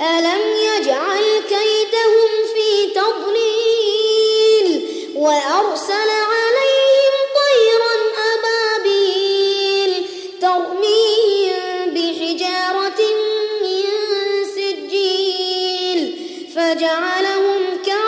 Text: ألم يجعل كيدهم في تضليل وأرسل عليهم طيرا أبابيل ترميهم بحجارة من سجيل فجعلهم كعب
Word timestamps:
ألم 0.00 0.42
يجعل 0.56 1.22
كيدهم 1.48 2.30
في 2.54 2.86
تضليل 2.94 4.68
وأرسل 5.16 6.10
عليهم 6.10 7.14
طيرا 7.40 7.94
أبابيل 8.34 10.06
ترميهم 10.40 11.90
بحجارة 11.94 13.00
من 13.62 13.84
سجيل 14.54 16.00
فجعلهم 16.54 17.62
كعب 17.86 18.03